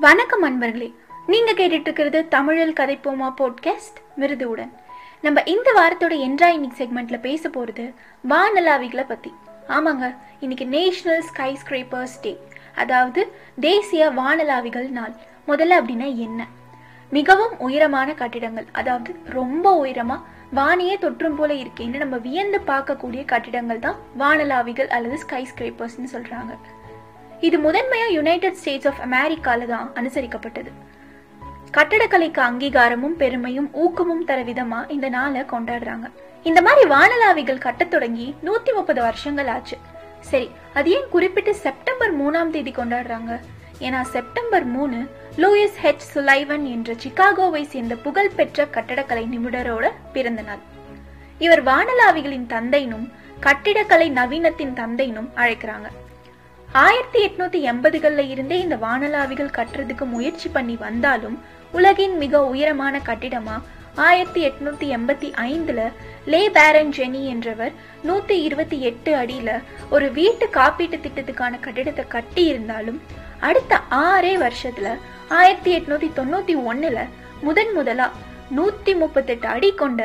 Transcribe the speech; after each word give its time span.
வணக்கம் 0.00 0.44
அன்பர்களே. 0.44 0.94
நீங்க 1.26 1.52
கேட்டுட்டு 1.52 1.80
இருக்கிறது 1.80 2.28
தமிழில் 2.28 2.72
கதைப்போமா 2.72 3.34
போட்காஸ்ட் 3.38 3.98
மிருதுவுடன் 4.16 4.72
நம்ம 5.22 5.42
இந்த 5.42 5.72
வாரத்தோட 5.76 6.02
என்ட்ரா 6.02 6.70
செக்மெண்ட்ல 6.78 7.20
பேச 7.20 7.48
போறது 7.48 7.94
வானலாவிகளை 8.28 9.04
பத்தி. 9.08 9.34
ஆமாங்க 9.68 10.16
இன்னைக்கு 10.40 10.66
நேஷனல் 10.66 11.22
ஸ்கை 11.22 11.58
ஸ்கிரேப்பர்ஸ் 11.64 12.20
டே 12.20 12.38
அதாவது 12.74 13.32
தேசிய 13.60 14.10
வானலாவிகள் 14.10 14.88
நாள். 14.88 15.12
முதல்ல 15.48 15.82
அப்படின்னா 15.82 16.14
என்ன? 16.14 16.46
மிகவும் 17.10 17.58
உயரமான 17.58 18.14
கட்டிடங்கள். 18.14 18.66
அதாவது 18.72 19.16
ரொம்ப 19.24 19.84
உயரமா 19.84 20.22
வானையே 20.54 20.96
தொற்றும் 20.98 21.36
போல 21.36 21.54
இருக்கேன்னு 21.54 21.96
நம்ம 21.96 22.16
வியந்து 22.16 22.60
பார்க்கக்கூடிய 22.66 23.24
கட்டிடங்கள் 23.24 23.78
தான் 23.78 23.96
வானலாவிகள் 24.18 24.86
அல்லது 24.86 25.18
ஸ்கை 25.18 25.48
ஸ்கிரேப்பர்ஸ்னு 25.54 26.08
சொல்றாங்க. 26.12 26.56
இது 27.40 27.58
முதன்மையாக 27.58 28.12
யுனைடெட் 28.12 28.54
ஸ்டேட்ஸ் 28.54 28.88
ஆஃப் 28.88 29.00
அமெரிக்கால 29.06 29.66
தான் 29.66 29.90
அனுசரிக்கப்பட்டது. 29.94 30.70
கட்டடக்கலைக்கு 31.72 32.40
அங்கீகாரமும் 32.40 33.16
பெருமையும் 33.16 33.70
ஊக்கமும் 33.72 34.24
தர 34.24 34.42
விதமா 34.42 34.90
இந்த 34.90 35.08
நாளை 35.08 35.40
கொண்டாடுறாங்க. 35.40 36.10
இந்த 36.42 36.62
மாதிரி 36.62 36.88
வானலாவிகள் 36.88 37.58
கட்டத் 37.58 37.90
தொடங்கி 37.90 38.34
நூத்தி 38.44 38.74
முப்பது 38.74 39.00
வருஷங்கள் 39.00 39.46
ஆச்சு. 39.46 39.76
சரி 40.20 40.50
அது 40.74 40.90
ஏன் 40.90 41.08
குறிப்பிட்டு 41.10 41.54
செப்டம்பர் 41.54 42.12
மூணாம் 42.20 42.50
தேதி 42.50 42.70
கொண்டாடுறாங்க? 42.70 43.40
ஏன்னா 43.80 44.00
செப்டம்பர் 44.02 44.64
மூணு 44.64 44.96
லூயிஸ் 45.36 45.78
ஹெச். 45.82 46.06
சுலைவன் 46.14 46.64
என்ற 46.64 46.94
சிகாகோவை 46.94 47.62
சேர்ந்த 47.62 47.94
புகழ்பெற்ற 47.94 48.66
கட்டடக்கலை 48.66 49.24
நிபுணரோட 49.34 49.90
பிறந்த 50.12 50.42
நாள். 50.42 50.58
இவர் 51.38 51.64
வானலாவிகளின் 51.64 52.46
தந்தைனும் 52.46 53.12
கட்டிடக்கலை 53.40 54.10
நவீனத்தின் 54.10 54.74
தந்தைனும் 54.74 55.28
அழைக்கிறாங்க. 55.36 55.88
ஆயிரத்தி 56.68 57.20
எட்நூத்தி 57.24 57.60
எண்பதுகள்ல 57.62 58.22
இருந்தே 58.28 58.56
இந்த 58.58 58.76
வானலாவிகள் 58.76 59.56
கட்டுறதுக்கு 59.56 60.04
முயற்சி 60.06 60.48
பண்ணி 60.48 60.76
வந்தாலும் 60.76 61.36
உலகின் 61.74 62.16
மிக 62.18 62.44
உயரமான 62.46 62.98
கட்டிடமா 62.98 63.56
ஆயிரத்தி 63.98 64.40
எட்நூத்தி 64.40 64.86
எண்பத்தி 64.92 65.28
ஐந்துல 65.46 65.80
லே 66.26 66.42
பேரன் 66.48 66.92
ஜெனி 66.92 67.22
என்றவர் 67.26 67.72
நூத்தி 68.04 68.36
இருபத்தி 68.42 68.78
எட்டு 68.80 69.12
அடியில 69.14 69.50
ஒரு 69.90 70.10
வீட்டு 70.10 70.46
காப்பீட்டு 70.48 70.98
திட்டத்துக்கான 70.98 71.60
கட்டிடத்தை 71.60 72.04
கட்டி 72.06 72.44
இருந்தாலும் 72.46 73.00
அடுத்த 73.40 73.74
ஆறே 74.04 74.34
வருஷத்துல 74.36 74.90
ஆயிரத்தி 75.30 75.72
எட்நூத்தி 75.72 76.10
தொண்ணூத்தி 76.16 76.56
ஒண்ணுல 76.64 77.00
முதன் 77.42 77.72
முதலா 77.76 78.06
நூத்தி 78.50 78.92
முப்பத்தெட்டு 78.94 79.46
அடி 79.46 79.70
கொண்ட 79.74 80.02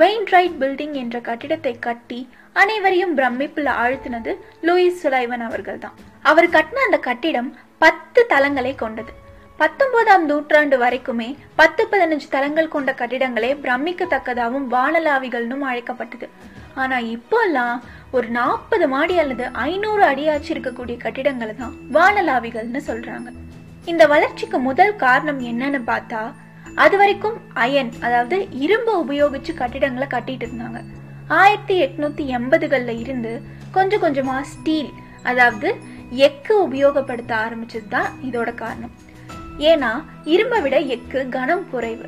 வெயின்ரைட் 0.00 0.56
பில்டிங் 0.60 0.94
என்ற 1.00 1.16
கட்டிடத்தை 1.26 1.72
கட்டி 1.86 2.20
அனைவரையும் 2.62 3.12
பிரமிப்பில் 3.18 3.70
ஆழ்த்தினது 3.82 4.32
லூயிஸ் 4.66 4.98
சுலைவன் 5.02 5.44
அவர்கள் 5.48 5.82
தான் 5.84 5.98
அவர் 6.30 6.48
கட்டின 6.56 6.82
அந்த 6.86 6.98
கட்டிடம் 7.06 7.50
பத்து 7.84 8.20
தளங்களை 8.32 8.72
கொண்டது. 8.82 9.12
பத்தொன்பதாம் 9.60 10.24
நூற்றாண்டு 10.30 10.76
வரைக்குமே 10.82 11.28
பத்து 11.60 11.82
பதினஞ்சு 11.92 12.28
தளங்கள் 12.34 12.72
கொண்ட 12.74 12.92
கட்டிடங்களே 13.00 13.50
பிரமிக்கத்தக்கதாகவும் 13.64 14.68
வானலாவிகள்னும் 14.74 15.64
அழைக்கப்பட்டது. 15.70 16.28
ஆனா 16.82 16.96
இப்போல்லாம் 17.16 17.76
ஒரு 18.16 18.28
நாற்பது 18.38 18.86
மாடி 18.94 19.16
அல்லது 19.24 19.44
ஐநூறு 19.68 20.04
அடியாச்சு 20.12 20.50
இருக்கக்கூடிய 20.54 20.96
கட்டிடங்களை 21.04 21.54
தான் 21.62 21.76
வானலாவிகள்னு 21.96 22.82
சொல்றாங்க. 22.90 23.28
இந்த 23.92 24.04
வளர்ச்சிக்கு 24.14 24.58
முதல் 24.70 24.96
காரணம் 25.04 25.40
என்னன்னு 25.50 25.82
பார்த்தா 25.92 26.22
அது 26.82 26.96
வரைக்கும் 27.00 27.36
அயன் 27.64 27.90
அதாவது 28.06 28.36
இரும்பு 28.64 28.92
உபயோகிச்சு 29.02 29.52
கட்டிடங்களை 29.60 30.06
கட்டிட்டு 30.14 30.44
இருந்தாங்க. 30.46 30.78
ஆயிரத்தி 31.40 31.74
எட்நூத்தி 31.84 32.24
எண்பதுகள்ல 32.36 32.94
இருந்து 33.02 33.32
கொஞ்சம் 33.76 34.02
கொஞ்சமா 34.04 34.36
ஸ்டீல் 34.52 34.90
அதாவது 35.30 35.68
எக்கு 36.26 36.54
உபயோகப்படுத்த 36.66 37.32
ஆரம்பிச்சது 37.44 37.88
தான் 37.94 38.10
இதோட 38.28 38.50
காரணம். 38.62 38.92
ஏன்னா 39.70 39.92
இரும்பை 40.34 40.60
விட 40.64 40.76
எக்கு 40.96 41.20
கனம் 41.36 41.66
குறைவு. 41.72 42.06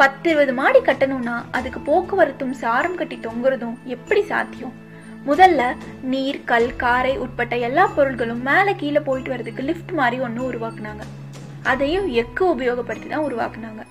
பத்து 0.00 0.28
இருபது 0.30 0.52
மாடி 0.60 0.80
கட்டணும்னா 0.86 1.36
அதுக்கு 1.58 1.80
போக்குவரத்தும் 1.90 2.54
சாரம் 2.62 2.98
கட்டி 3.00 3.18
தொங்குறதும் 3.26 3.76
எப்படி 3.96 4.22
சாத்தியம்? 4.32 4.74
முதல்ல 5.28 5.62
நீர் 6.12 6.40
கல் 6.50 6.72
காரை 6.84 7.12
உட்பட்ட 7.24 7.56
எல்லா 7.68 7.84
பொருட்களும் 7.96 8.46
மேலே 8.48 8.74
கீழே 8.80 9.02
போயிட்டு 9.08 9.32
வர்றதுக்கு 9.34 9.62
லிஃப்ட் 9.68 9.92
மாதிரி 10.00 10.18
ஒன்று 10.26 10.42
உருவாக்குனாங்க. 10.50 11.04
அதையும் 11.64 12.06
எக்கு 12.08 12.40
உபயோகப்படுத்தி 12.40 13.08
தான் 13.08 13.24
உருவாக்குனாங்க. 13.24 13.82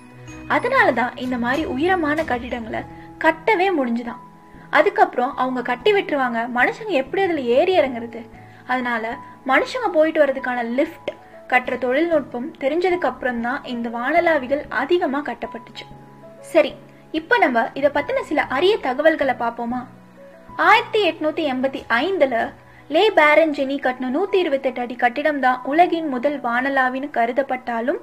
அதனால 0.48 0.92
தான் 0.92 1.16
இந்த 1.16 1.36
மாதிரி 1.38 1.64
உயரமான 1.64 2.24
கட்டிடங்களை 2.24 2.80
கட்டவே 3.18 3.68
முடிஞ்சுதான். 3.78 4.22
அதுக்கப்புறம் 4.70 5.36
அவங்க 5.36 5.62
கட்டி 5.62 5.92
விட்டுருவாங்க. 5.92 6.38
மனுஷங்க 6.54 6.94
எப்படி 7.02 7.22
அதில் 7.22 7.44
ஏறி 7.44 7.78
இறங்குறது? 7.78 8.20
அதனால 8.66 9.16
மனுஷங்க 9.46 9.88
போயிட்டு 9.92 10.24
வர்றதுக்கான 10.24 10.64
லிஃப்ட் 10.64 11.10
கட்டுற 11.48 11.78
தொழில்நுட்பம் 11.78 12.52
தெரிஞ்சதுக்கு 12.60 13.08
அப்புறம் 13.10 13.40
தான் 13.40 13.64
இந்த 13.64 13.88
வானலாவிகள் 13.88 14.62
அதிகமாக 14.68 15.32
கட்டப்பட்டுச்சு. 15.32 15.86
சரி 16.40 16.74
இப்போ 17.12 17.38
நம்ம 17.38 17.70
இதை 17.74 17.90
பற்றின 17.94 18.20
சில 18.20 18.42
அரிய 18.42 18.78
தகவல்களை 18.78 19.34
பார்ப்போமா? 19.38 19.86
ஆயிரத்தி 20.56 21.10
எட்நூத்தி 21.10 21.44
எண்பத்தி 21.52 21.80
ஐந்துல 21.88 22.52
லே 22.90 23.02
பேரன் 23.16 23.52
ஜெனி 23.56 23.76
கட்டின 23.84 24.08
நூத்தி 24.14 24.36
இருபத்தெட்டு 24.42 24.80
அடி 24.80 24.94
கட்டிடம் 24.94 25.38
தான் 25.44 25.60
உலகின் 25.70 26.08
முதல் 26.08 26.36
வானலாவின்னு 26.40 27.08
கருதப்பட்டாலும் 27.16 28.00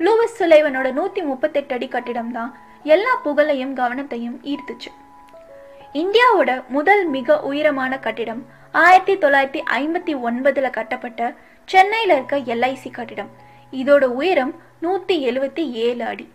லூவிஸ் 0.00 0.34
சுலைவனோட 0.38 0.88
நூத்தி 0.98 1.20
முப்பத்தெட்டு 1.28 1.74
அடி 1.74 1.88
கட்டிடம் 1.88 2.32
தான் 2.32 2.50
எல்லா 2.94 3.12
புகழையும் 3.26 3.74
கவனத்தையும் 3.76 4.36
ஈர்த்துச்சு. 4.52 4.90
இந்தியாவோட 6.02 6.50
முதல் 6.68 7.04
மிக 7.16 7.38
உயரமான 7.50 7.98
கட்டிடம் 7.98 8.42
ஆயிரத்தி 8.84 9.16
தொள்ளாயிரத்தி 9.16 9.62
ஐம்பத்தி 9.80 10.14
ஒன்பதுல 10.28 10.70
கட்டப்பட்ட 10.70 11.32
சென்னையில 11.64 12.14
இருக்க 12.14 12.36
எல்ஐசி 12.54 12.90
கட்டிடம். 12.90 13.30
இதோட 13.72 14.04
உயரம் 14.20 14.54
நூத்தி 14.82 15.16
எழுபத்தி 15.30 15.64
ஏழு 15.86 16.04
அடி. 16.04 16.26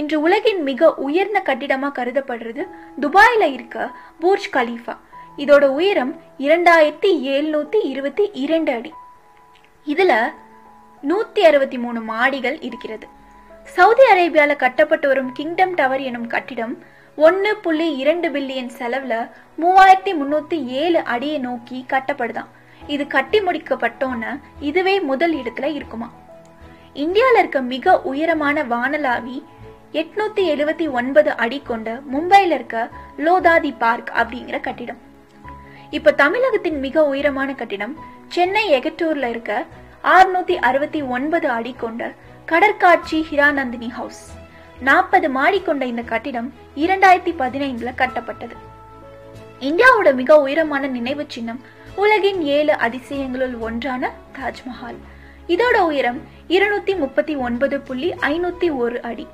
இன்று 0.00 0.18
உலகின் 0.20 0.62
மிக 0.62 0.94
உயர்ந்த 1.06 1.40
கட்டிடமா 1.48 1.90
கருதப்படுறது 1.98 2.64
துபாயில 3.00 3.52
இருக்க 3.52 3.90
பூர்ஜ் 4.20 4.50
கலீஃபா. 4.58 4.94
இதோட 5.36 5.64
உயரம் 5.64 6.20
இரண்டாயிரத்தி 6.38 7.10
எழுநூத்தி 7.26 7.76
இருபத்தி 7.82 8.30
இரண்டு 8.32 8.72
அடி. 8.72 8.92
இதுல 9.86 10.32
நூத்தி 11.02 11.38
அறுபத்தி 11.38 11.78
மூணு 11.78 12.14
மாடிகள் 12.14 12.58
இருக்கிறது. 12.60 13.06
சவுதி 13.64 14.02
அரேபியால 14.12 14.56
கட்டப்பட்டு 14.56 15.08
வரும் 15.08 15.32
கிங்டம் 15.32 15.74
டவர் 15.74 16.00
எனும் 16.00 16.26
கட்டிடம் 16.26 16.78
ஒன்னு 17.16 17.56
புள்ளி 17.56 17.96
இரண்டு 17.96 18.28
பில்லியன் 18.28 18.70
செலவுல 18.78 19.30
மூவாயிரத்தி 19.60 20.14
முன்னூத்தி 20.14 20.64
ஏழு 20.64 20.98
அடியை 20.98 21.38
நோக்கி 21.38 21.84
கட்டப்படுதான். 21.88 22.48
இது 22.86 23.06
கட்டி 23.06 23.40
முடிக்கப்பட்டோன்னு 23.40 24.40
இதுவே 24.60 25.00
முதல் 25.00 25.34
இடத்துல 25.34 25.74
இருக்குமா? 25.74 26.10
இந்தியாவில் 26.94 27.38
இருக்க 27.38 27.60
மிக 27.60 28.02
உயரமான 28.02 28.64
வானலாவி 28.64 29.44
எட்நூத்தி 29.92 30.50
எழுபத்தி 30.54 30.90
ஒன்பது 30.90 31.36
அடி 31.36 31.62
கொண்ட 31.64 32.00
மும்பையில் 32.12 32.52
இருக்க 32.52 32.88
லோதாதி 33.18 33.74
பார்க் 33.78 34.12
அப்படிங்கிற 34.16 34.60
கட்டிடம். 34.60 35.10
இப்ப 35.96 36.12
தமிழகத்தின் 36.12 36.78
மிக 36.78 37.04
உயரமான 37.04 37.54
கட்டிடம் 37.54 37.94
சென்னை 38.28 38.62
எகட்டூர்ல 38.74 39.28
இருக்க 39.28 39.64
ஆறுநூத்தி 40.04 40.54
அறுபத்தி 40.54 41.02
ஒன்பது 41.02 41.48
அடி 41.48 41.74
கொண்ட 41.78 42.12
கடற்காட்சி 42.46 43.18
ஹிராநந்தினி 43.30 43.88
ஹவுஸ். 43.88 44.22
நாற்பது 44.80 45.30
மாடி 45.30 45.62
கொண்ட 45.62 45.84
இந்த 45.84 46.02
கட்டிடம் 46.02 46.52
இரண்டாயிரத்தி 46.76 47.32
பதினைந்துல 47.38 47.92
கட்டப்பட்டது. 47.96 48.56
இந்தியாவோட 49.60 50.14
மிக 50.14 50.40
உயரமான 50.40 50.86
நினைவு 50.86 51.24
சின்னம் 51.28 51.60
உலகின் 51.96 52.40
ஏழு 52.42 52.72
அதிசயங்களுள் 52.72 53.58
ஒன்றான 53.58 54.12
தாஜ்மஹால். 54.38 55.00
இதோட 55.48 55.78
உயரம் 55.78 56.20
இருநூத்தி 56.48 56.96
முப்பத்தி 56.96 57.36
ஒன்பது 57.36 57.80
புள்ளி 57.80 58.10
ஐநூத்தி 58.10 58.76
ஒரு 58.76 59.02
அடி. 59.02 59.26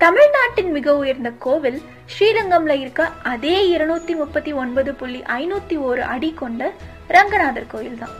தமிழ்நாட்டின் 0.00 0.72
மிக 0.72 0.96
உயர்ந்த 0.96 1.30
கோவில் 1.38 1.82
ஸ்ரீரங்கம்ல 2.06 2.80
இருக்க 2.80 3.10
அதே 3.22 3.78
இருநூத்தி 3.78 4.16
முப்பத்தி 4.16 4.52
ஒன்பது 4.52 4.94
புள்ளி 4.94 5.22
ஐநூத்தி 5.22 5.82
ஒரு 5.82 6.02
அடி 6.02 6.34
கொண்ட 6.34 6.72
ரங்கநாதர் 7.08 7.66
கோயில் 7.66 7.98
தான் 7.98 8.14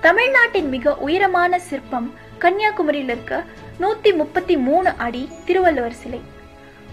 தமிழ்நாட்டின் 0.00 0.68
மிக 0.68 0.96
உயரமான 0.96 1.58
சிற்பம் 1.58 2.08
கன்னியாகுமரியில் 2.38 3.08
இருக்க 3.08 3.44
நூத்தி 3.80 4.14
முப்பத்தி 4.14 4.56
மூணு 4.56 4.90
அடி 4.96 5.28
திருவள்ளுவர் 5.44 5.92
சிலை. 5.92 6.20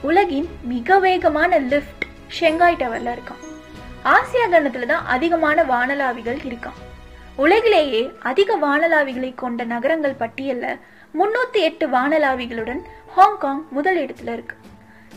உலகின் 0.02 0.48
மிக 0.62 1.00
வேகமான 1.00 1.60
லிஃப்ட் 1.60 2.06
ஷெங்காய் 2.28 2.80
டவர்ல 2.80 3.12
இருக்கான் 3.12 3.44
ஆசியா 4.06 4.46
கண்டத்துல 4.50 4.86
தான் 4.86 5.06
அதிகமான 5.06 5.64
வானலாவிகள் 5.64 6.40
இருக்கான் 6.44 6.80
உலகிலேயே 7.38 8.12
அதிக 8.20 8.56
வானலாவிகளை 8.58 9.36
கொண்ட 9.36 9.64
நகரங்கள் 9.64 10.20
பட்டியல்ல 10.20 10.66
முன்னூத்தி 11.14 11.62
எட்டு 11.68 11.88
வானலாவிகளுடன் 11.88 12.82
ஹாங்காங் 13.08 13.66
முதல் 13.70 13.98
இடத்துல 13.98 14.34
இருக்கு. 14.34 14.56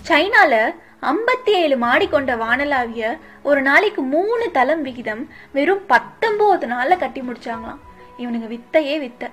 சைனால 0.09 0.75
ஐம்பத்தி 1.03 1.51
ஏழு 1.51 1.77
மாடி 1.77 2.09
கொண்ட 2.09 2.37
வானலாவிய 2.37 3.19
ஒரு 3.43 3.63
நாளைக்கு 3.63 4.03
மூணு 4.03 4.51
தளம் 4.51 4.83
விகிதம் 4.83 5.29
வெறும் 5.53 5.87
பத்தொன்பது 5.87 6.67
நாள்ல 6.67 6.99
கட்டி 6.99 7.21
முடிச்சாங்களாம். 7.21 7.81
இவனுங்க 8.19 8.47
வித்தையே 8.47 8.97
வித்த. 9.05 9.29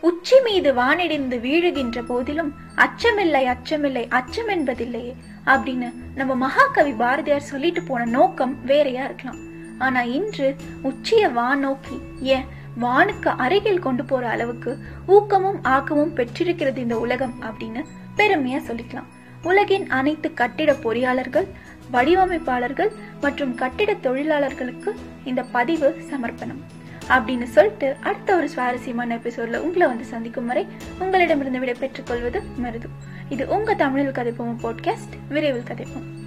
உச்சி 0.00 0.40
மீது 0.40 0.74
வானிடிந்து 0.74 1.36
வீழுகின்ற 1.40 2.02
போதிலும் 2.06 2.54
அச்சமில்லை 2.76 3.42
அச்சமில்லை 3.54 4.04
அச்சம் 4.08 4.48
என்பதில்லையே 4.48 5.14
அப்படின்னு 5.46 5.92
நம்ம 6.14 6.34
மகாகவி 6.34 6.92
பாரதியார் 6.92 7.50
சொல்லிட்டு 7.52 7.82
போன 7.82 8.04
நோக்கம் 8.04 8.64
வேறையா 8.64 9.04
இருக்கலாம். 9.04 9.38
ஆனா 9.78 10.02
இன்று 10.02 10.56
உச்சிய 10.82 11.28
வான் 11.28 11.58
நோக்கி 11.58 12.00
ஏன் 12.20 12.44
வானுக்கு 12.80 13.28
அருகில் 13.28 13.78
கொண்டு 13.78 14.04
போற 14.04 14.28
அளவுக்கு 14.28 14.78
ஊக்கமும் 15.06 15.64
ஆக்கமும் 15.64 16.14
பெற்றிருக்கிறது 16.14 16.80
இந்த 16.80 16.98
உலகம் 16.98 17.34
அப்படின்னு 17.42 17.84
பெருமையா 18.16 18.60
சொல்லிக்கலாம். 18.68 19.04
உலகின் 19.42 19.88
அனைத்து 19.88 20.34
கட்டிட 20.34 20.72
பொறியாளர்கள் 20.72 21.46
வடிவமைப்பாளர்கள் 21.92 22.92
மற்றும் 23.20 23.54
கட்டிட 23.54 23.94
தொழிலாளர்களுக்கு 23.94 24.94
இந்த 25.24 25.42
பதிவு 25.42 25.96
சமர்ப்பணம் 26.10 26.62
அப்படின்னு 27.08 27.42
சொல்லிட்டு 27.42 27.96
அடுத்த 28.02 28.36
ஒரு 28.36 28.48
சுவாரஸ்யமான 28.48 29.16
எபிசோட்ல 29.16 29.56
உங்களை 29.56 29.86
வந்து 29.86 30.04
சந்திக்கும் 30.04 30.46
வரை 30.46 30.66
உங்களிடமிருந்து 30.98 31.58
விடை 31.58 31.74
பெற்றுக் 31.74 32.06
கொள்வது 32.06 32.42
மருது. 32.62 32.88
இது 33.28 33.48
உங்க 33.48 33.74
தமிழில் 33.74 34.12
கதைப்போம் 34.12 34.56
பாட்காஸ்ட் 34.62 35.16
விரைவில் 35.28 35.62
கதைப்போம். 35.62 36.21